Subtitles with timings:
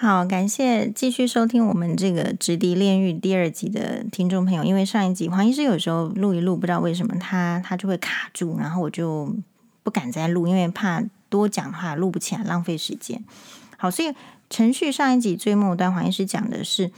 [0.00, 4.62] 好，感谢继续收听我们这个直笛炼狱第二集的听众朋友。
[4.62, 9.34] 因为上一集黄医师有时候录一录，不知道为什么他他就会卡住，然后我就
[9.82, 13.24] 不敢再录，因为怕多讲话录不起来，浪费时间。
[13.76, 14.14] 好，所以
[14.48, 16.92] 程序上一集最末端黄医师讲的是，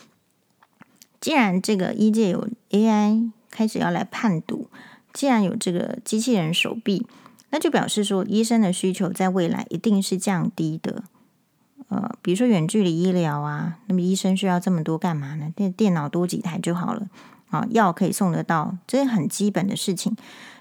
[1.23, 4.69] 既然这个医界有 AI 开始要来判读，
[5.15, 7.07] 既然有这个机器人手臂，
[7.49, 11.05] 那就表示说医生的需求在未来一定是降低的。
[11.91, 15.53] 呃，比如说远距离医疗啊，那么医生需要这么多干嘛呢？
[15.57, 17.09] 电电脑多几台就好了
[17.51, 20.17] 啊，药可以送得到，这是很基本的事情。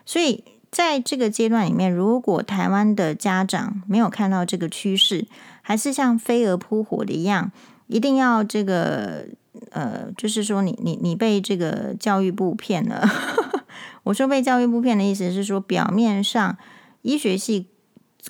[0.08, 5.28] 所以在这个阶段里面，如果台湾的家长没有看到这个趋势，
[5.62, 7.52] 还是像飞蛾扑火的一样，
[7.86, 9.28] 一定要这个
[9.70, 13.08] 呃，就是说你你你被这个教育部骗了。
[14.02, 16.58] 我说被教育部骗的意思是说，表面上
[17.04, 17.68] 医学系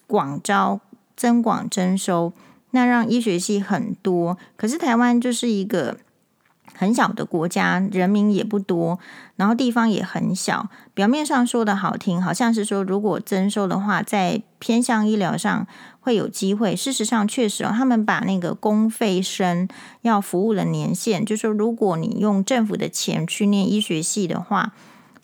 [0.06, 0.82] 广招
[1.16, 2.34] 增广征收。
[2.72, 5.98] 那让医学系很多，可是台湾就是一个
[6.76, 9.00] 很小的国家，人民也不多，
[9.36, 10.70] 然后地方也很小。
[10.94, 15.66] 表面上说的好听，好像是说如果征收的话，在偏向医疗上
[16.00, 16.76] 会有机会。
[16.76, 19.68] 事实上，确实哦，他们把那个公费生
[20.04, 24.74] 要服务的年限，就是说如果你用政府的钱去念医学系的话，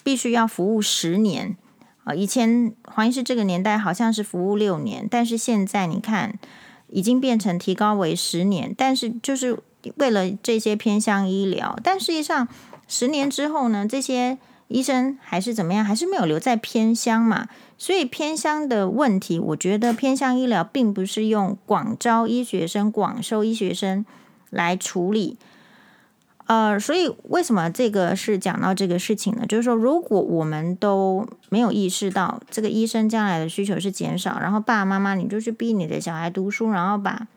[0.03, 1.55] 必须要服务十年
[2.03, 2.13] 啊。
[2.13, 6.39] 以前黄医师这个年代好像是服务六年，但是现在你看。
[6.87, 9.59] 已经变成提高为十年，但是就是
[9.97, 12.47] 为了这些偏向医疗，但实际上
[12.87, 17.47] 十年之后呢，这些医生还是怎么样，还是没有留在偏乡嘛。
[17.77, 24.05] 所以偏乡的问题，我觉得偏乡医疗并不是用广招医学生、广收医学生
[24.49, 25.37] 来处理。
[26.47, 29.45] 呃，所以为什么这个是讲到这个事情呢？
[29.47, 37.27] 就是说，如果我们都没有意识到这个医生将来的需求是减少，然后爸爸妈妈你就去逼你的小孩读书，然后把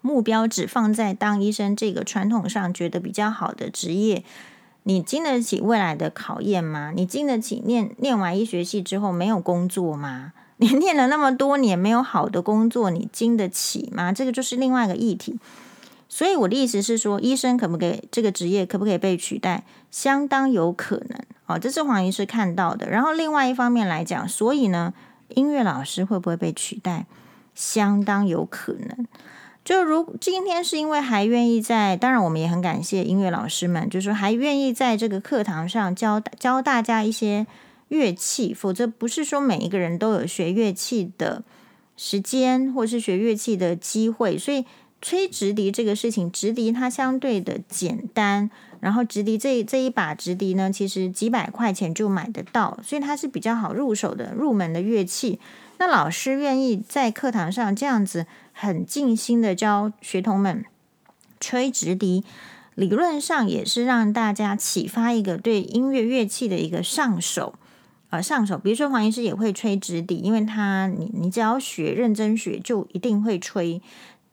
[0.00, 4.22] 目标只放在当医生这个传统上觉得比较好的职业，
[4.84, 6.92] 你经得起未来的考验吗？
[6.94, 10.32] 你经得起念念完医学系之后没有工作吗？
[10.58, 14.12] 你念了那么多年没有好的工作，你经得起吗？
[14.12, 15.38] 这个就是另外一个议题。
[16.12, 19.62] 所以我的意思是说，医生可不可以这个职业可不可以被取代？
[19.92, 21.20] 相当有可能。
[21.46, 22.90] 哦，这是黄医师看到的。
[22.90, 24.92] 然后另外一方面来讲，所以呢，
[25.28, 27.06] 音乐老师会不会被取代？
[27.54, 29.06] 相当有可能。
[29.64, 37.46] 就如今天是因为还愿意在，当然我们也很感谢音乐老师们，就是说还愿意在这个课堂上教教大家一些
[37.86, 41.44] 乐器，否则不是说每一个人都有学乐器的
[41.96, 44.64] 时间，或是学乐器的机会，所以。
[45.00, 48.50] 吹直笛这个事情，直笛它相对的简单，
[48.80, 55.40] 然后直笛这这一把直笛呢，其实几百块钱就买得到，所以它是比较好入手的入门的乐器。
[55.78, 60.64] 那老师愿意在课堂上这样子很尽心的教学童们
[61.40, 62.22] 吹直笛，
[62.74, 67.54] 理论上也是让大家启发一个对音乐乐器的一个上手，
[68.10, 68.58] 呃，上手。
[68.58, 73.80] 比如说黄医师也会吹直笛，因为他你你只要学认真学，就一定会吹。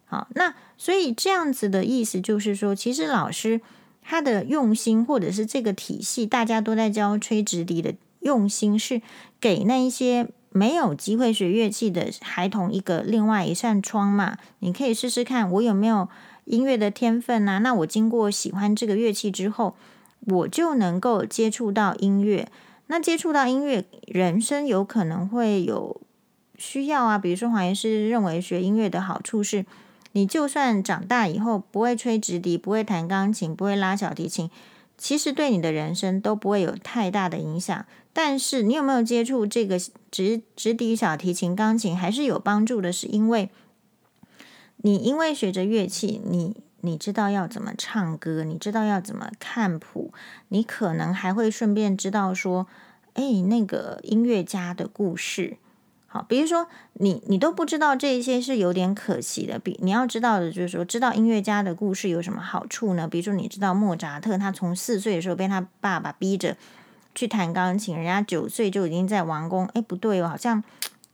[0.10, 3.60] 好，那所以这样子的意思就是说，其实老师
[4.02, 9.02] 他的用心，或者是这个体系，大家都在教吹直笛的用心，是
[9.42, 14.38] 给那一些没有机会学乐器的孩童一个另外一扇窗嘛。
[14.60, 16.08] 你可以试试看，我有没有
[16.46, 17.58] 音乐的天分啊？
[17.58, 19.76] 那我经过喜欢这个乐器之后，
[20.22, 22.48] 我就能够接触到音乐。
[22.88, 26.00] 那接触到音乐，人生有可能会有
[26.58, 27.18] 需要啊。
[27.18, 29.66] 比如说黄医师认为学音乐的好处是。
[30.18, 34.50] 你就算长大以后不会吹直笛，不会弹钢琴，不会拉小提琴，
[34.98, 37.86] 其实对你的人生都不会有太大的影响。
[38.14, 39.78] 但是你有没有接触这个
[40.10, 43.52] 直直笛、小提琴、钢琴，还是有帮助的，是因为
[44.78, 50.12] 你因为学着乐器，你你知道要怎么唱歌，你知道要怎么看谱，
[50.48, 52.66] 你可能还会顺便知道说，
[53.14, 55.58] 哎，那个音乐家的故事。
[56.10, 59.60] 好，比如说你你都不知道这些是有点可惜的。
[59.60, 63.06] 比你要知道的就是说，知道音乐家的故事有什么好处呢？
[63.06, 66.56] 比如说你知道莫扎特，他从四岁的时候被他爸爸逼着
[67.14, 69.66] 去弹钢琴，人家九岁就已经在王宫。
[69.74, 70.64] 哎，不对哦，好像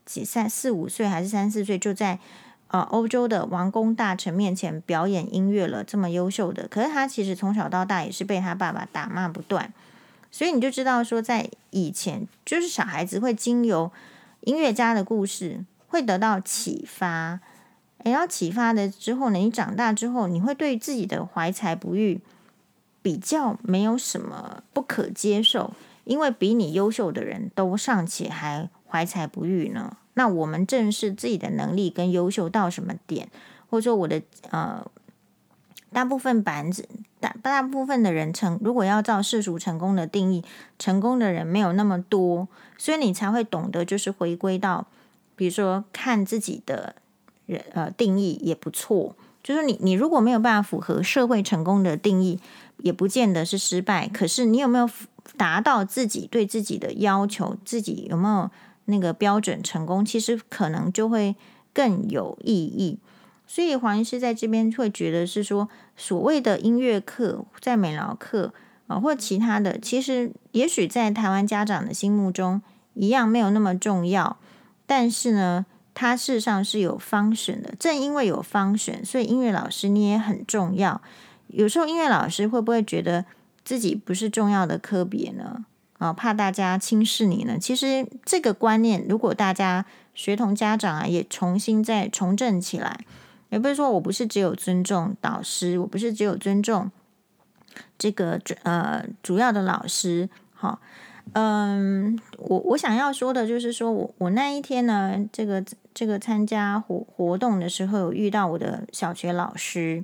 [0.06, 2.20] 几三四五岁还是三四岁就在
[2.68, 6.68] 呃欧洲的王公大臣面前表演音乐了，这么优秀的。
[6.68, 9.74] 可是他其实从小到大也是被他爸爸打骂不断，
[10.30, 13.92] 所以你就知道说，在以前就是小孩子会经由。
[14.44, 17.40] 音乐家的故事会得到启发，
[18.04, 22.20] 然后启发的之后呢，你长大之后，你会对自己的怀才不遇
[23.02, 25.74] 比较没有什么不可接受，
[26.04, 29.98] 因为比你优秀的人都尚且还怀才不遇呢。
[30.16, 33.30] 那我们正视自己的能力跟优秀到什么点，
[33.70, 34.86] 或者说我的呃
[35.92, 36.88] 大部分板子
[37.20, 40.44] 大大部分的人成，如果要照世俗成功的定义，
[40.78, 42.48] 成功的人没有那么多，
[42.78, 44.88] 所以你才会懂得就是回归到，
[45.36, 46.96] 比如说看自己的
[47.46, 52.40] 人呃定义也不错，就是你你如果没有办法符合社会成功的定义，
[52.78, 54.08] 也不见得是失败。
[54.08, 54.90] 可是你有没有
[55.38, 58.50] 达到自己对自己的要求，自己有没有
[58.86, 61.36] 那个标准成功，其实可能就会
[61.74, 62.98] 更有意义。
[63.48, 68.54] 所以黄医师在这边会觉得是说，所谓的音乐课、在美劳课
[68.88, 72.62] 啊，或其他的，其实也许在台湾家长的心目中
[72.94, 74.38] 一样没有那么重要。
[74.86, 77.74] 但是呢，它事实上是有 function 的。
[77.80, 81.02] 正因为有 function，所以音乐老师你也很重要。
[81.48, 83.26] 有时候音乐老师会不会觉得
[83.64, 85.66] 自己不是重要的科别呢？
[86.00, 87.58] 啊，怕大家轻视你呢？
[87.58, 93.00] 其实这个观念，如果大家学童家长啊，也重新再重振起来。
[93.50, 96.92] 也不是说我不是只有尊重导师，我不是只有尊重
[98.04, 100.28] 这个主呃主要的老师。
[100.52, 100.82] 好，
[101.32, 105.64] 嗯，我我想要说的就是说我我那一天呢，这个
[105.94, 110.04] 这个参加活活动的时候，有遇到我的小学老师，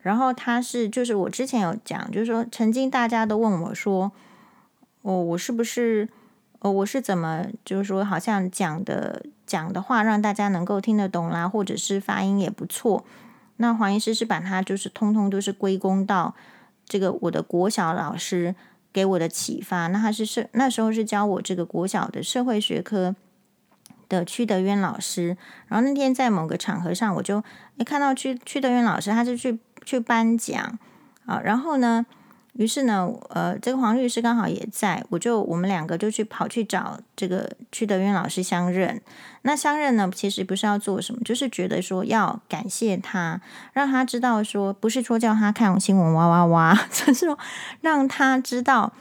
[0.00, 4.10] 然后他是就是我之前有讲，就是说曾经大家都问我说，
[5.02, 6.08] 哦，我是不是？
[6.58, 13.04] 哦，我是怎么就是说，好像讲的讲的话让大家能够听得懂啦，或者是发音也不错。
[13.58, 16.34] 那黄医师是把它就是通通都是归功到
[16.86, 18.54] 这个我的国小老师
[18.92, 19.88] 给我的启发。
[19.88, 23.14] 那他是社那时候是教我这个国小的社会学科
[24.08, 25.36] 的屈德渊老师。
[25.68, 27.44] 然后那天在某个场合上，我就
[27.78, 30.78] 诶看到屈屈德渊老师，他就去去颁奖
[31.26, 32.06] 啊，然后呢。
[32.58, 39.00] 于是呢，呃，这个黄律师刚好也在，我就我们两个就去跑去找这个屈德渊老师相认。
[39.42, 43.40] 那相认呢，其实不是要做什么，就是觉得说要感谢他，
[43.72, 47.38] 让他知道说，不是说叫他看新闻哇哇哇， 就是说
[47.82, 48.92] 让他知道，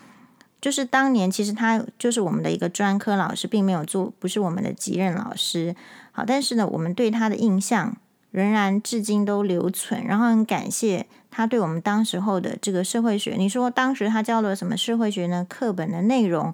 [0.62, 5.76] 就是当年其实他就是我们的一个专科老师，并没有做，不是我们的级任老师。
[6.12, 7.96] 好，但是呢，我们对他的印象
[8.36, 11.08] 仍然至今都留存，然后很感谢。
[11.32, 15.46] 他对我们当时候的这个社会学，你说当时他教了什么社会学呢？
[15.48, 16.54] 课本的内容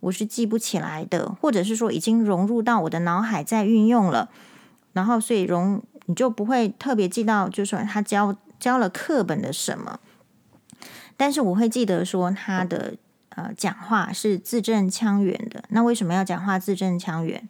[0.00, 4.28] 我是记不起来的，或者是说已经融入到我的脑海在运用了，
[4.92, 10.00] 然后所以融你就不会特别记到，就是说他教教了课本的什么，
[11.16, 12.94] 但是我会记得说他的
[13.30, 15.64] 呃讲话是字正腔圆的。
[15.70, 17.48] 那为什么要讲话字正腔圆？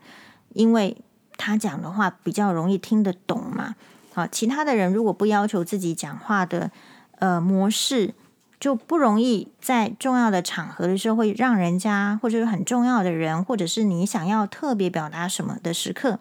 [0.54, 0.96] 因为
[1.44, 3.74] 他讲的话比较容易听得懂嘛。
[4.14, 6.70] 好，其他的人如果不要求自己讲话的
[7.18, 8.14] 呃模式，
[8.60, 16.20] 就不容易在重要的场合的时候会让人家，或者是很重要的人，或者是你想要特别表达什么的时刻，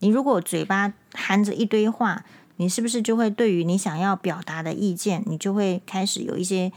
[0.00, 2.24] 你如果嘴巴含着一堆话，
[2.56, 6.70] 你是不是就会对于你想要表达的意见，你就会开始有一些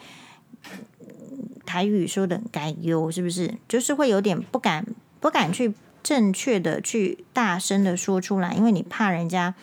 [1.65, 3.55] 台语说的改优，是不是？
[3.67, 4.85] 就是会有点不敢
[5.19, 9.55] 不敢去正确的去大声的说出来，因为你怕人家。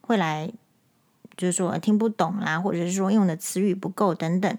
[0.00, 0.50] 会来，
[1.36, 4.58] 就是说听不懂啦，或者是说用的词语不够等等。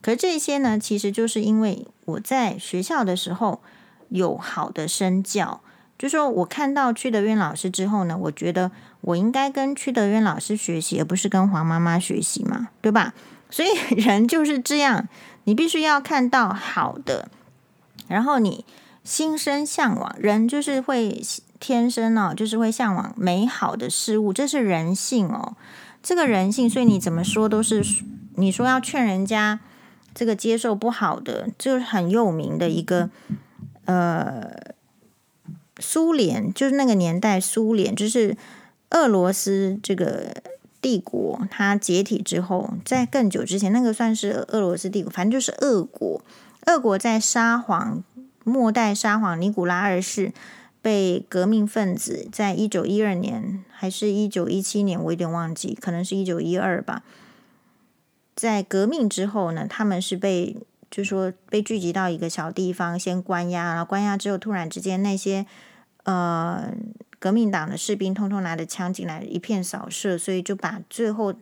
[0.00, 3.60] 可是这些呢，其实就是因为我在学校的时候
[4.08, 5.60] 有好的身教，
[5.98, 8.70] 就说我看到屈德渊老师之后呢，我觉得
[9.02, 13.12] 我应该跟屈德渊老师学习，而不是跟黄妈妈学习嘛，对吧？
[13.50, 15.06] 所以人就是这样，
[15.44, 17.28] 你必须要看到好的，
[18.08, 18.64] 然后你
[19.02, 21.22] 心生向往，人就是会。
[21.60, 25.56] 天生哦，就是会向往美好的事物，这是人性哦。
[26.00, 27.84] 这个人性，所以你怎么说都是，
[28.36, 29.58] 你说要劝人家
[30.14, 33.10] 这个接受不好的，就是很有名的一个
[33.86, 34.52] 呃，
[35.80, 38.36] 苏联，就是那个年代苏联，就是
[38.90, 40.32] 俄罗斯这个
[40.80, 46.22] 帝国，它解体之后，在更久之前，那个算是俄罗斯帝国，反正就是俄国。
[46.66, 48.04] 俄国在沙皇
[48.48, 50.32] 末代沙皇尼古拉二世。
[50.80, 57.02] 被革命分子在一九一二年还是一九一七年，我有点忘记，可能是一九一二吧。
[58.36, 60.56] 在革命之后呢，他们是被
[60.88, 65.44] 就说被聚集到一个小地方，先关押，然后关押之后，突然之间那些
[66.04, 66.72] 呃
[67.18, 71.34] 革命党的士兵通通拿着枪进来，一片扫射，所以就把最后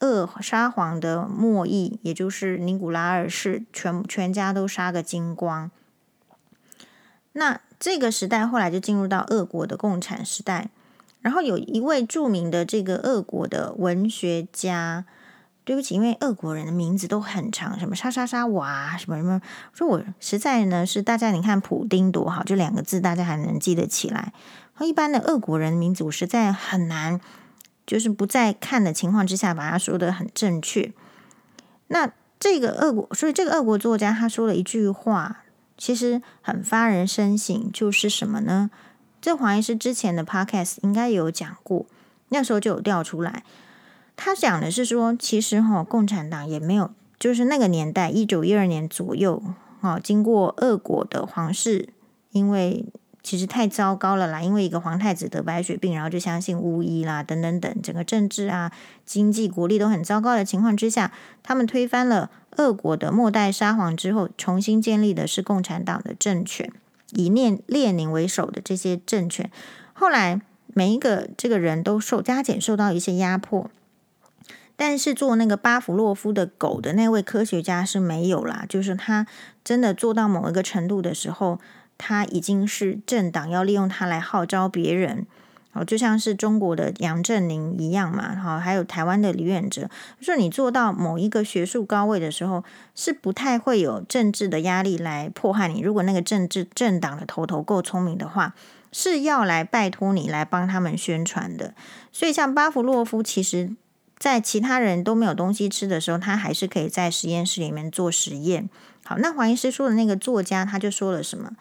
[0.00, 5.70] 恶沙皇的末裔，也就是尼古拉二世，全全家都杀个精光。
[7.32, 10.70] 那这个时代后来就进入到俄国的共产时代，
[11.20, 15.04] 然后有一位著名的这个俄国的文学家，
[15.64, 19.40] 对不起，因为俄国人的名字都很长，什么沙沙沙瓦什么什么，
[19.72, 24.32] 说我实在呢是大家你看普丁多好，就两个字大家还能记得起来，
[24.72, 27.20] 和一般的俄国人的名字我实在很难
[27.86, 30.92] 就是不在看的情况之下把它说的很正确。
[31.88, 35.44] 那这个俄国，所以这个俄国作家他说了一句话，
[35.78, 38.70] 其实很发人深省，就是什么呢？
[39.22, 41.86] 这黄医师之前的 podcast 应该有讲过，
[42.28, 43.44] 那时候就有调出来。
[44.16, 49.42] 他讲的是说，其实哈，共产党也没有，就是那个年代一九一二年左右，
[49.80, 51.88] 哈，经过俄国的皇室，
[52.32, 52.84] 因为。
[53.22, 54.40] 其实太糟糕了啦！
[54.40, 58.72] 因为一个皇太子得白血病，然后就相信巫医啦，等等等，整个政治啊、
[59.04, 66.72] 经济、国力都很糟糕的情况之下，他们推翻了俄国的末代沙皇之后，重新建立的是共产党的政权，
[67.12, 69.50] 以列列宁为首的这些政权。
[69.92, 70.40] 后来
[70.72, 73.68] 每一个这个人都受加减受到一些压迫，
[74.76, 79.26] 但是做那个巴甫洛夫的狗的那位科学家是没有啦，就是他
[79.62, 81.58] 真的做到某一个程度的时候。
[81.98, 85.26] 他已经是政党要利用他来号召别人，
[85.72, 92.64] 哦，就像是中国的杨振宁一样嘛，好，还有台湾的李远哲，就说你做到某一个学术高位的时候，
[92.94, 95.80] 是不太会有政治的压力来迫害你。
[95.80, 98.54] 如果那个政治政党的头头够聪明的话，
[98.90, 101.74] 是要来拜托你来帮他们宣传的。
[102.10, 103.70] 所以像巴甫洛夫，其实
[104.18, 108.70] 在其他人都没有东西吃的时候，他还是可以在实验室里面做实验。
[109.04, 111.52] 好，那黄医师说的那个作家，他就说了什么？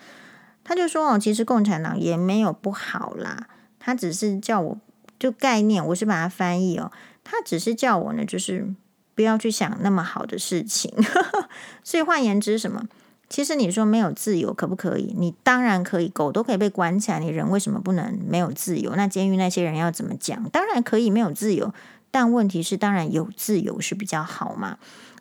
[0.68, 3.48] 他就说哦，其实共产党也没有不好啦，
[3.80, 4.78] 他只是叫我
[5.18, 6.92] 就概念，我是把它翻译哦，
[7.24, 8.68] 他只是叫我呢，就是
[9.16, 10.94] 不要去想那么好的事情。
[11.86, 12.84] 所以换言之，什么？
[13.30, 15.14] 其实你说没有自由可不可以？
[15.18, 18.94] 你当然可以，狗都可以被关起来，你人为什么不能没有自由？
[18.96, 20.44] 那监狱那些人要怎么讲？
[20.50, 21.74] 当然可以没有自由，
[22.12, 24.78] 但问题是，当然有自由是比较好嘛。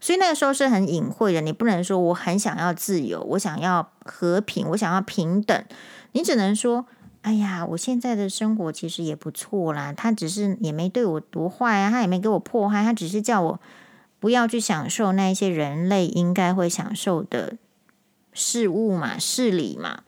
[0.07, 5.65] 所以那个时候是很隐晦的，你不能说我很想要自由，我想要和平，我想要平等，
[6.13, 6.87] 你只能说，
[7.23, 13.61] 哎呀，我现在的生活其实也不错啦，他只是也没对我多坏啊，他也没给我迫害，他只是叫我
[14.21, 17.57] 不要去享受那一些人类应该会享受的
[18.33, 20.05] 事物嘛，事理嘛。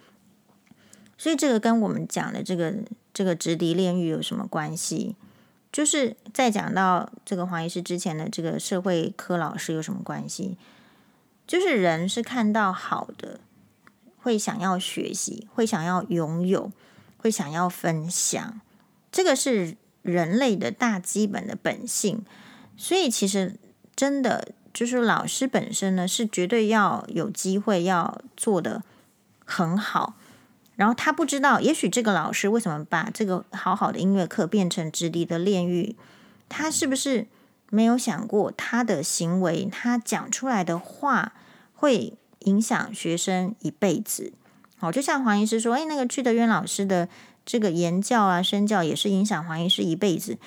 [1.17, 2.73] 所以这个跟我们讲的这个
[3.13, 5.17] 这个直敌炼狱有什么关系？
[5.71, 10.57] 就是在讲到这个黄医师之前的这个社会科老师有什么关系？
[11.47, 13.41] 就是人是看到好的，
[14.19, 16.71] 会想要学习，会想要拥有，
[17.17, 18.61] 会想要分享，
[19.11, 22.25] 这个是人类的大基本的本性。
[22.77, 23.57] 所以其实
[23.97, 28.83] 真的就是老师本身呢，是绝对要有机会要做的
[29.45, 30.15] 很好。
[30.79, 35.97] 然后他不知道，也许这个老师为什么把这个好好的音乐课变成直敌的炼狱？
[36.49, 37.27] 他是不是
[37.69, 41.33] 没有想过他的行为，他讲出来的话
[41.75, 44.33] 会影响学生一辈子？
[44.77, 47.09] 好，就像黄医师说，哎，那个屈德渊老师的
[47.45, 50.39] 这个言教啊、身教也是影响黄医师一辈子。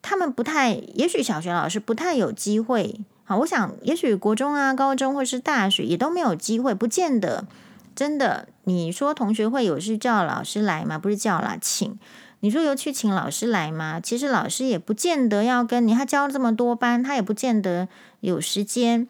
[0.00, 3.00] 他们不太，也许小学老师不太有机会。
[3.24, 7.46] 好，我想也许国中啊、高中或是大学也都没有机会，不见得。
[8.00, 10.98] 真的，你说同学会有是叫老师来吗？
[10.98, 11.98] 不是叫啦，请。
[12.40, 14.00] 你说有去请老师来吗？
[14.00, 17.88] 其实老师也不见得要跟你，他教这么多班，他也不见得
[18.20, 19.06] 有时间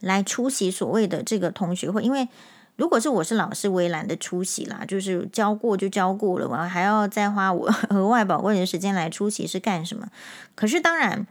[0.00, 2.02] 来出席所谓的这个同学会。
[2.02, 2.26] 因为
[2.74, 10.08] 如果是我是老师，我也懒得出席啦，就是教过就教过了，我还要再花我 额外宝贵的时间来出席是干什么？
[10.56, 11.28] 可是当然，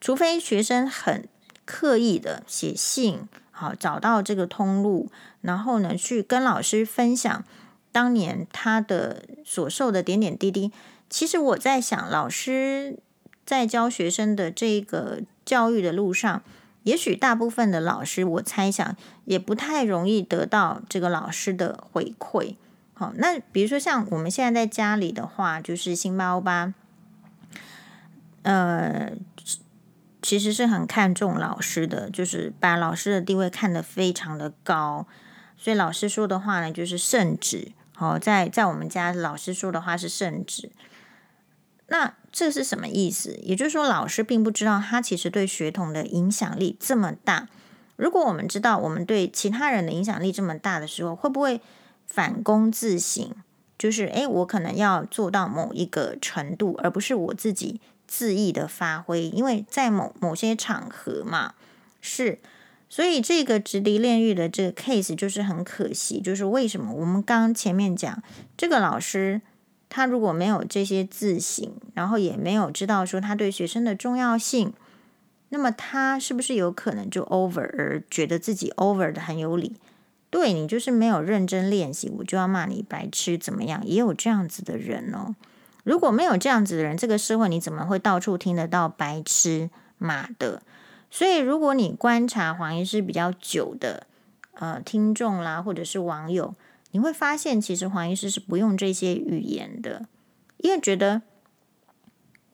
[0.00, 1.28] 除非学生很
[1.66, 3.28] 刻意的写信。
[3.56, 5.08] 好，找到这个通路，
[5.44, 7.44] 然后呢，去跟老师分享
[7.92, 10.72] 当年他的所受的点点滴滴。
[11.10, 12.98] 其实我在想，老师
[13.44, 16.42] 在教学生的这个教育的路上，
[16.84, 18.96] 也许大部分的老师，我猜想
[19.26, 22.56] 也不太容易得到这个老师的回馈。
[22.94, 26.72] 好，那比如说像我们现在在家里的话，就是辛巴欧巴，
[28.42, 29.12] 呃。
[30.22, 35.06] 其实是很看重老师的，就是把老师的地位看得非常的高，
[35.64, 37.72] 所以老师说的话呢，就是圣旨。
[37.94, 40.70] 好，在在我们家，老师说的话是圣旨。
[41.86, 43.38] 那这是什么意思？
[43.42, 47.48] 也就是说，老师并不知道他其实对学童的影响力这么大。
[47.96, 51.62] 如果我们知道我们对其他人的影响力这么大的时候，会不会
[52.06, 53.30] 反躬自省？
[53.78, 57.80] 就是，诶，我可能要做到某一个程度，而不是我自己。
[58.06, 61.54] 恣意的发挥，因为在某某些场合嘛，
[62.02, 62.38] 是，
[62.94, 68.22] 所以这个直敌炼狱的这个 case 就是很可惜，就是为什么我们刚前面讲
[68.56, 69.40] 这个老师，
[69.88, 74.72] 他如果没有这些自省，然后也没有知道说他对学生的重要性，
[75.48, 79.74] 那么他是不是有可能就 over 而觉得自己 over 的很有理？
[80.30, 83.84] 对，你就是没有认真练习，我就要骂你白痴怎么样？
[83.84, 85.34] 也有这样子的人哦。
[85.82, 90.62] 如果没有这样子的人，这个社会你怎么会到处听得到白痴马的？
[91.16, 94.08] 所以，如果你观察黄医师比较久的
[94.54, 96.56] 呃听众啦，或者是网友，
[96.90, 100.06] 你会发现，其实黄医师是不用这些语言的，
[100.56, 101.22] 因为觉得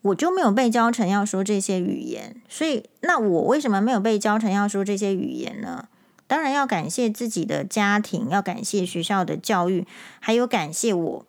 [0.03, 5.87] 我就没有被教成要说这些语言，所以那我为什么没有被教成要说这些语言呢？
[6.27, 9.87] 当然要感谢自己的家庭，要感谢学校的教育，
[10.19, 11.25] 还有感谢我。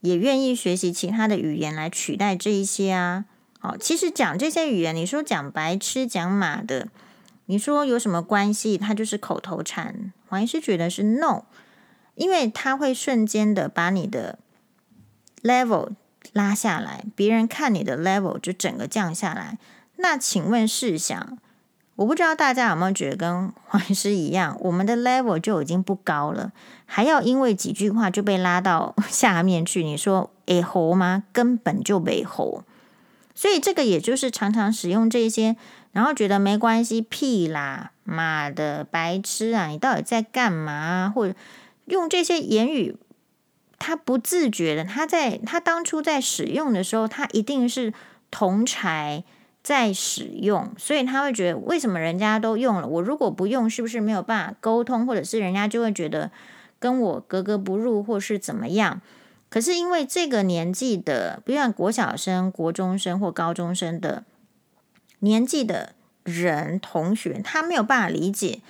[0.00, 3.26] 也愿意学习其他的语言来取代这一些啊。
[3.80, 6.88] 其实讲这些语言，你说讲白痴、讲马的，
[7.46, 8.76] 你说有什么关系？
[8.76, 10.12] 它就是口头禅。
[10.28, 11.42] 黄医师觉得是 no，
[12.14, 14.38] 因为他会瞬间的把你的
[15.42, 15.90] level
[16.32, 19.58] 拉下来，别人看你的 level 就整个降下来。
[19.96, 21.38] 那请问试想，
[21.94, 26.52] 我不知道大家有没有觉得跟黄医师一样，我们的 level 就已经不高了，
[26.84, 29.84] 还要因为几句话就被拉到 下面去？
[29.84, 31.22] 你说诶猴吗？
[31.32, 32.64] 根本就没猴。
[33.36, 35.54] 所以这个也就是常常使用这些，
[35.92, 41.12] 然后觉得没关系，屁啦，妈的，白痴啊，你到底在干嘛？
[41.14, 41.36] 或者
[41.84, 42.96] 用这些言语，
[43.78, 47.94] 他不自觉的，他在他当初在使用的时候，他一定是
[48.32, 49.22] 同侪。
[49.62, 56.30] 在使用，所以他会觉得为什么人家都用了，我如果不用，是不是没有办法沟通，或者是人家就会觉得
[56.78, 59.00] 跟我格格不入，或是怎么样？
[59.56, 64.26] 可是因为这个年纪的，不像国小生、国中生或高中生的
[65.20, 65.94] 年纪的
[66.24, 68.60] 人同学，他没有办法理解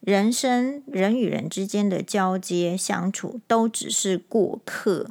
[0.00, 5.10] 人生人与人之间的交接相处都只是过客。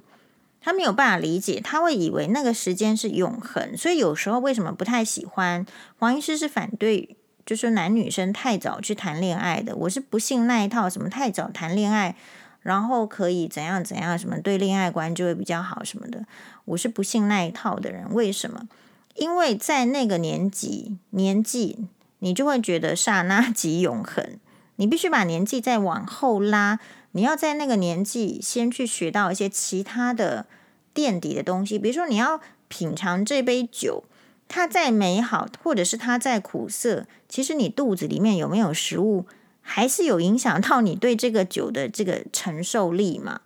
[0.60, 5.66] 他没有办法理解，他会以为那个时间是永恒，所以有时候为什么不太喜欢
[5.98, 7.16] 黄医师是反对，
[7.46, 9.74] 就是男女生太早去谈恋爱的。
[9.78, 12.18] 我是不信那一套，什么太早谈恋爱，
[12.64, 16.26] 然后可以怎样怎样，什么对恋爱观就会比较好什么的。
[16.66, 18.12] 我是不信那一套的人。
[18.14, 18.68] 为什么？
[19.16, 21.86] 因为在那个年纪年纪，
[22.20, 24.40] 你就会觉得刹那 即永恒，
[24.78, 26.80] 你必须把年纪再往后拉。
[27.12, 30.48] 你要在那个年纪先去学到一些其他的
[30.96, 34.06] 垫底的东西，比如说你要品尝这杯酒，
[34.48, 39.28] 它再美好，或者是它再苦涩，其实你肚子里面有没有食物，
[39.64, 43.42] 还是有影响到你对这个酒的这个承受力嘛。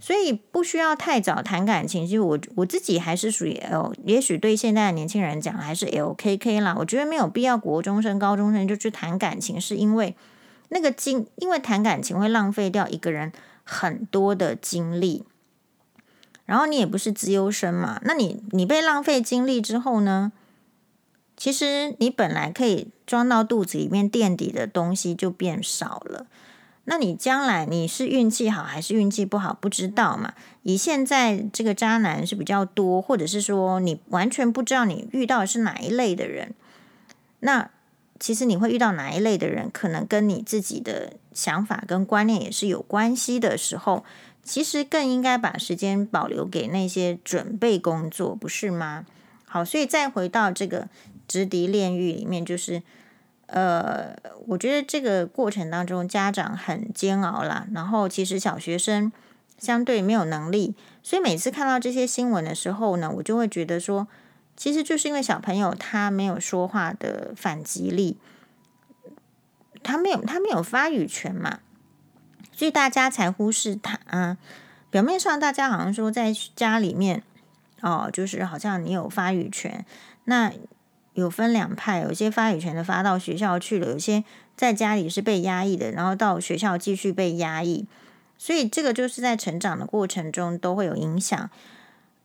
[0.00, 2.06] 所以不需要太早谈感情。
[2.06, 6.76] 其实我我自己还是属于 L，也许对现在的年轻人讲还是 LKK 啦。
[6.78, 10.14] 我觉得没有必要国中生、高中生就去谈感情，是因为。
[10.74, 13.30] 那个精，因为谈感情会浪费掉一个人
[13.62, 15.22] 很多的精力，
[16.46, 20.32] 然后你也不是资优生嘛，那你你被浪费精力之后呢？
[21.42, 26.26] 其实你本来可以装到肚子里面垫底的东西就变少了，
[26.84, 30.34] 那你将来你是运气好还是运气不好不知道嘛？
[30.62, 36.54] 以现在这个渣男是比较多，或者是说你完全不知道你遇到的是哪一类的人，
[37.40, 37.70] 那。
[38.20, 44.04] 其实你会遇到哪一类的人，可能跟你自己的想法跟观念也是有关系的时候，
[44.44, 49.04] 其实更应该把时间保留给那些准备工作，不是吗？
[49.44, 50.88] 好，所以再回到这个
[51.26, 52.82] 直笛炼狱里面，就是
[53.46, 59.12] 呃，我觉得这个过程当中家长很煎熬啦，然后其实小学生
[59.58, 64.08] 相对没有能力，所以每次看到这些新闻的时候呢，我就会觉得说。
[64.54, 68.18] 其实就是因为小朋友他没有说话的反击力，
[69.82, 71.60] 他没有他没有发语权嘛，
[72.52, 73.98] 所以大家才忽视他。
[74.08, 74.36] 啊，
[74.90, 77.22] 表面上大家好像说在家里面
[77.80, 79.84] 哦，就是好像你有发语权，
[80.24, 80.52] 那
[81.14, 84.24] 有分两派，有些发语权的发到学校去了，有些
[84.56, 87.86] 在家里是被压抑的，然后到学校继续被压抑，
[88.38, 91.50] 所以这个就是在成长的过程中都会有影响。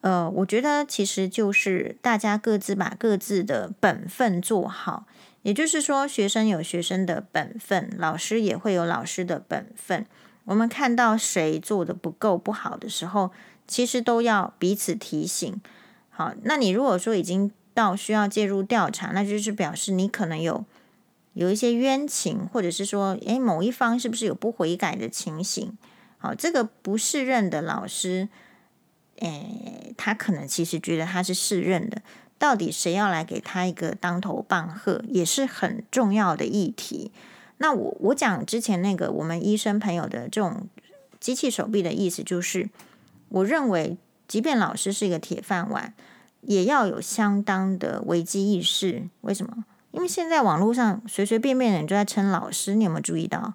[0.02, 5.06] 呃，我觉得其实就是大家各自把各自的本分做好，
[5.42, 10.06] 也就是说，学生有学生的本分，老师也会有老师的本分。
[10.46, 13.32] 我们看到谁做的不够不好的时候，
[13.68, 15.60] 其实都要彼此提醒。
[16.10, 20.66] 好，那你如果说已经到需要介入调查，那就是表示你可能有
[21.34, 25.78] 有一些冤情，或者是说，诶，某一方是不是有不悔改的情形？
[26.18, 28.30] 好，这个不适任的老师。
[29.20, 32.02] 诶，他可能其实觉得他是适任的，
[32.40, 37.12] 到底谁要来给他一个当头棒喝，也是很重要的议题。
[37.60, 40.68] 那我我讲之前那个我们医生朋友的这种
[41.20, 42.70] 机器手臂的意思，就是
[43.30, 45.94] 我认为，即便老师是一个铁饭碗，
[46.48, 49.08] 也要有相当的危机意识。
[49.22, 49.66] 为什么？
[49.92, 53.54] 因为现在网络上随随便便的人就在称老师，你有没有注意到？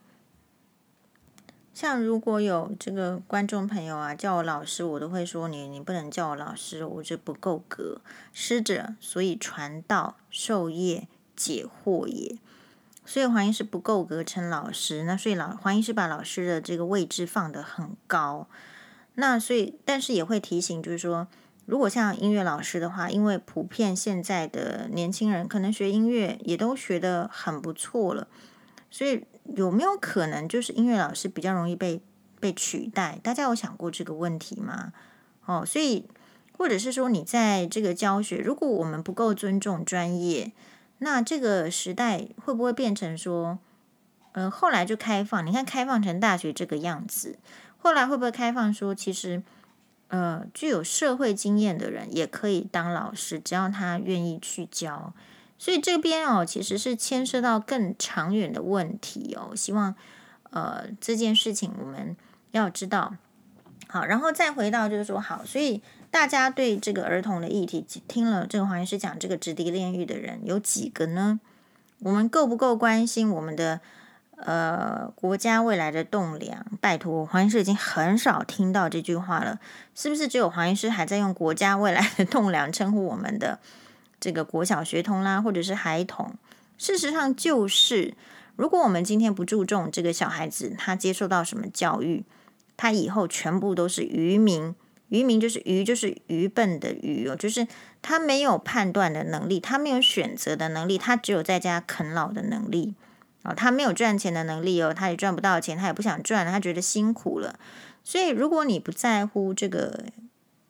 [1.72, 8.00] 像如果有这个观众朋友啊，叫我老师，我都会说你，你不能叫我老师，我这不够格。
[8.32, 12.36] 师者，所以传道授业解惑也。
[13.04, 18.46] 所以黄医师不够格称老师，那所以老黄医师把老师的这个位置放得很高。
[19.14, 21.26] 那所以，但是也会提醒，就是说，
[21.64, 28.26] 如果像音乐老师的话，因为普遍现在的年轻人可能学音乐也都学得很不错了，
[28.90, 32.00] 所以有没有可能就是音乐老师比较容易被
[32.40, 33.18] 被取代？
[33.22, 34.92] 大家有想过这个问题吗？
[35.46, 36.08] 哦，所以
[36.58, 40.52] 或者是说你在这个教学，如果我们不够尊重专业，
[40.98, 43.58] 那这个时代会不会变成说，
[44.32, 45.46] 呃，后来就开放？
[45.46, 47.38] 你看开放成大学这个样子。
[47.78, 49.42] 后来会不会开放说，其实，
[50.12, 55.14] 呃，具有社会经验的人也可以当老师，只要他愿意去教。
[55.58, 59.56] 所以这边哦，其实是牵涉到更长远的问题哦。
[59.56, 59.94] 希望
[60.50, 62.14] 呃这件事情我们
[62.50, 63.14] 要知道。
[63.88, 71.40] 好，然后再回到就是说，好，所以大家对这个儿童的议题，听了这个黄医师讲这个直笛炼狱的人有几个呢？
[72.00, 73.80] 我们够不够关心我们的？
[74.44, 79.58] 呃，国家未来的栋梁，拜托，黄医师已经很少听到这句话了，
[79.94, 80.28] 是不是？
[80.28, 83.58] 只有黄医师还在用国家未来的栋梁称呼我们的
[84.20, 86.34] 这个国小学童啦，或者是孩童？
[86.76, 88.14] 事实上，就是
[88.56, 92.24] 如果我们今天不注重这个小孩子他接受到什么教育，
[92.76, 94.74] 他以后全部都是愚民。
[95.08, 97.68] 愚民就是愚，就是愚笨的愚哦，就是
[98.00, 102.94] 他没有判断的能力，他没有选择的能力，他只有在家啃老的能力。
[103.42, 107.58] 哦，他没有赚钱的能力哦，他也赚不到钱，他也不想赚，他觉得辛苦了。
[108.04, 110.04] 所以，如果你不在乎这个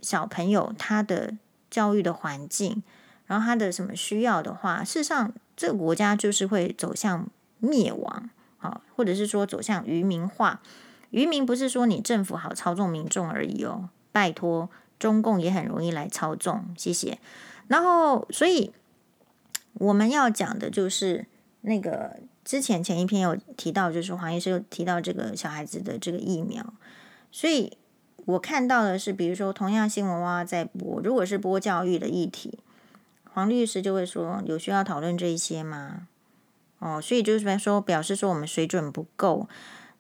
[0.00, 1.34] 小朋友他的
[1.70, 2.82] 教育的环境，
[3.26, 10.62] 然后他的什么需要的话，事实上，这个国家就是会走向灭亡啊，或者是说走向愚民化。
[11.10, 16.74] 愚民不是说你政府好操纵民众而已哦，拜托，中共也很容易来操纵。
[16.78, 17.18] 谢谢。
[17.68, 18.72] 然后，所以
[19.74, 21.26] 我们要讲的就是
[21.60, 22.16] 那个。
[22.44, 26.74] 之前前一篇有提到，就是黄医师有提到这个小孩子的这个疫苗，
[27.30, 27.76] 所以
[28.24, 32.58] 我看到的是，比如说同样新闻哇在播，如果是播教育的议题，
[33.32, 36.08] 黄律师就会说有需要讨论这一些吗？
[36.78, 39.48] 哦，所以就是说表示说我们水准不够。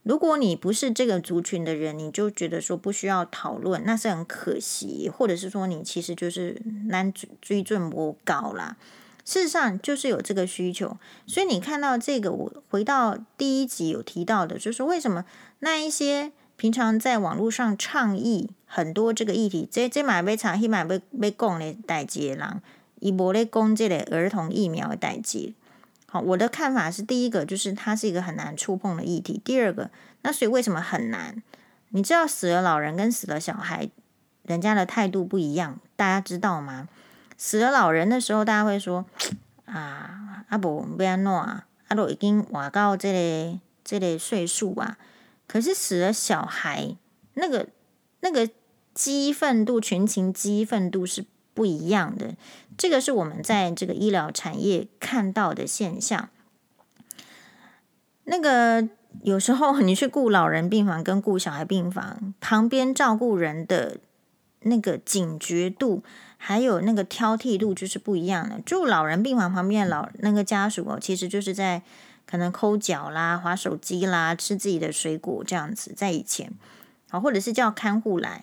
[0.02, 8.76] 如果你不是这个族群的人，你就觉得说不需要讨论，那是很可惜，或者是说你其实就是难追追准不高啦。
[9.24, 15.24] 事实上就是有这个需求，所以你看到这个，我回到第一集有提到的，就是为什么
[15.60, 22.62] 那一些平常在网络上倡议很多这个议题，这这买杯茶，那买杯杯供的代志人，
[23.00, 25.52] 一波来攻这类儿童疫苗的代接。
[26.06, 29.90] 好，我的看法是，第一个就是它是一个很难触碰的议题，第二个，
[30.22, 31.42] 那所以为什么很难？
[31.90, 33.88] 你知道死了老人跟死了小孩，
[34.42, 36.88] 人家的态度不一样，大家知道吗？
[37.44, 39.04] 死了老人的时候，大家会说
[39.64, 44.96] 啊，阿伯不要弄啊，阿都已经活到这个这个岁数啊。
[45.48, 46.96] 可是死了小孩，
[47.34, 47.66] 那个
[48.20, 48.48] 那个
[48.94, 52.36] 激愤度、群情激愤度是不一样的。
[52.78, 56.28] 这个是我们在这个医疗产业看到的现象。
[58.22, 58.88] 那个
[59.24, 63.98] 有时候你去顾老人病房跟顾小孩病房，旁边照顾人的
[64.60, 66.04] 那个警觉度。
[66.44, 68.58] 还有那个挑剔度就是不一样的。
[68.66, 71.82] 住老人病房旁边的老那个家属哦，其实就是在
[72.26, 75.94] 可能抠脚啦、滑手机啦、吃自己的水果这样子。
[75.96, 76.52] 在以前，
[77.10, 78.42] 啊，或者是叫看护来。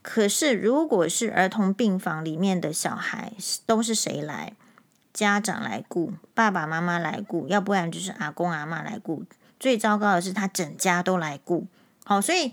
[0.00, 3.34] 可是如果是儿童病房里面的小孩，
[3.66, 4.54] 都是谁来？
[5.12, 9.22] 家长来顾，爸爸妈妈来顾，要不然就是阿公阿妈来顾。
[9.60, 11.66] 最糟糕的是他整家都来顾。
[12.04, 12.52] 好，所以。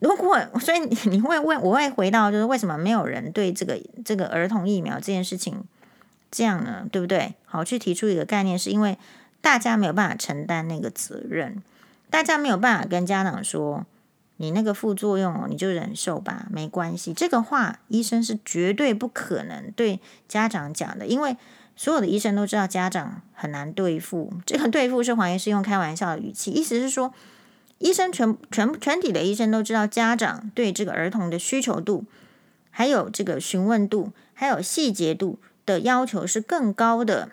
[0.00, 5.62] 如果所以你你会问，我会回到就是为什么没有人对这个这个儿童疫苗这件事情
[6.30, 6.86] 这样呢？
[6.90, 7.34] 对不对？
[7.44, 8.96] 好，去提出一个概念，是因为
[9.42, 11.62] 大家没有办法承担那个责任，
[12.08, 13.84] 大家没有办法跟家长说，
[14.38, 17.12] 你那个副作用哦，你就忍受吧，没关系。
[17.12, 21.36] 这个话医生是绝对不可能对家长讲的，因为
[21.76, 24.32] 所有的医生都知道家长很难对付。
[24.46, 27.12] 这个对付是黄医师用开玩笑的语气，意思是说。
[27.80, 32.04] 医生全全全体的医生都知道，家长对这个儿童的需求度，
[32.70, 37.30] 还有这个询问度，还有细节度的要求是更高的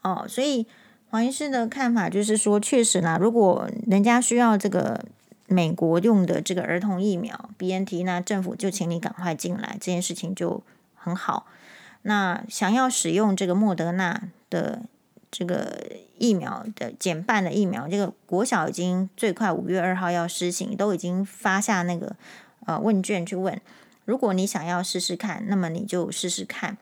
[0.00, 0.24] 哦。
[0.26, 0.66] 所以
[1.10, 5.04] 黄医师的看法就是说，确实啦，如果人家需要这个
[5.46, 10.62] 美国用的这个儿童疫苗 BNT，那政府就请你赶快进来，这件事情就
[10.94, 11.46] 很好。
[12.02, 14.80] 那想要使用这个莫德纳的
[15.30, 15.80] 这个
[16.18, 22.16] 疫苗的减半的疫苗，这个国小已经最快五月二号要施行，都已经发下那个
[22.66, 23.60] 呃问卷去问，
[24.04, 26.76] 如果你想要试试看，那么你就试试看，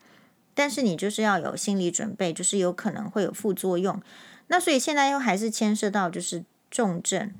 [0.54, 4.00] 但是你就是要有心理准备，就是有可能会有副作用。
[4.48, 7.32] 那所以现在又还是牵涉到就是重症。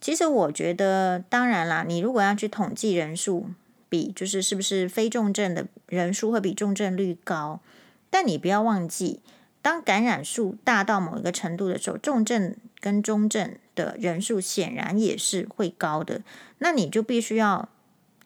[0.00, 3.48] 其实我觉得，当然啦，你如果要去统计人数，
[3.88, 7.60] 比就是是不是非重症的人数会比重症率高，
[8.10, 9.20] 但你不要忘记，
[9.64, 16.20] 当感染数大到某一个程度的时候，重症跟中症的人数显然也是会高的。
[16.58, 17.70] 那你就必须要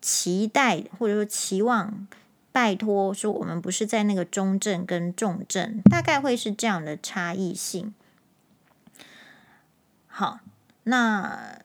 [0.01, 2.09] 期待或者说期望，
[2.51, 7.95] 拜托说我们不是在那个中症跟重症，大概会是这样的差异性。
[10.09, 10.41] 好。
[10.85, 11.59] 那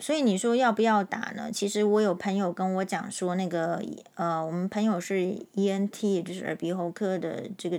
[0.00, 1.52] 所以你说要不要打呢？
[1.52, 7.78] 其实我有朋友跟我讲说，那个呃，我们朋友是 ENT，就是耳鼻喉科的这个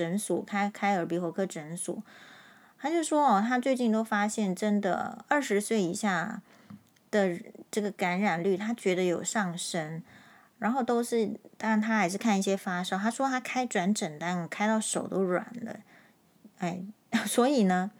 [0.00, 2.02] 诊所开开耳鼻喉科诊所，
[2.78, 6.40] 他就说哦，他最近都发现真的二十岁以下
[7.10, 7.38] 的
[7.70, 10.02] 这个感染率，他觉得有上升，
[10.58, 15.76] 然后都是当然他还是看一些发烧，他说他开转诊单开到手都软了，
[16.58, 16.82] 哎，
[17.26, 17.90] 所以呢。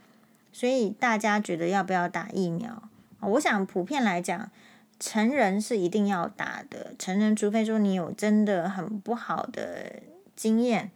[0.52, 2.82] 所以大家觉得要不要打疫苗？
[3.20, 4.50] 我想普遍来讲，
[4.98, 6.92] 成人是一定要打的。
[6.98, 10.02] 成人，除非说你有真的很不好的
[10.34, 10.90] 经验，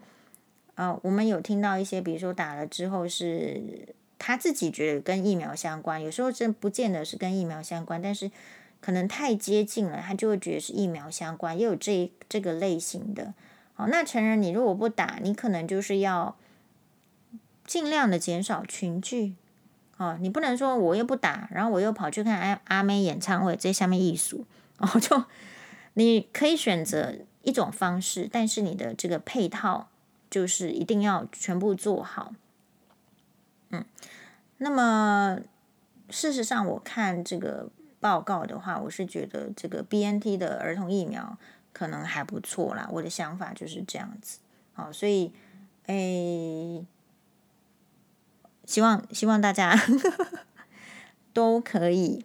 [0.76, 8.30] 呃，我们有听到一些，比如说打了之后是他自己觉得跟疫苗相关，有时候真不见得是跟疫苗相关，但是
[8.80, 13.34] 可能太接近了，他就会觉得是疫苗相关，也有这这个类型的。
[13.74, 16.36] 好，那成人你如果不打，你可能就是要
[17.66, 19.34] 尽量的减少群聚。
[19.96, 24.44] 哦，你不能说我又不打，然后我又跑去看阿阿妹演唱会，这下面艺术
[24.78, 25.22] 哦，就
[25.92, 29.88] 你可以选择一种方式，但是你的这个配套
[30.30, 32.34] 就是一定要全部做好。
[33.70, 33.84] 嗯，
[34.58, 35.38] 那么
[36.10, 37.68] 事实上，我看这个
[38.00, 41.38] 报告的话，我是觉得这个 BNT 的儿童疫苗
[41.72, 42.88] 可能还不错啦。
[42.92, 44.38] 我的想法就是这样子。
[44.72, 45.32] 好，所以
[45.86, 46.86] 诶。
[48.66, 49.78] 希望希望大家
[51.34, 52.24] 都可以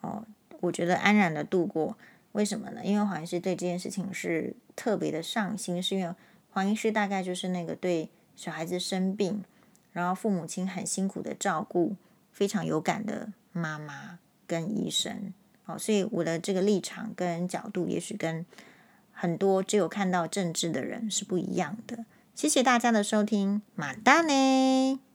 [0.00, 0.24] 哦，
[0.58, 1.96] 我觉得安然的度过。
[2.32, 2.84] 为什么呢？
[2.84, 6.12] 因为黄医师对这件事情是特别的上心，是因为
[6.50, 9.44] 黄医师大概就是那个对小孩子生病，
[9.92, 11.96] 然后父母亲很辛苦的照顾，
[12.32, 15.32] 非常有感的妈妈跟医生。
[15.66, 18.44] 哦，所以我的这个立场跟角度，也许跟
[19.12, 22.04] 很多只有看到政治的人是不一样的。
[22.34, 25.07] 谢谢大家的收听，马达呢。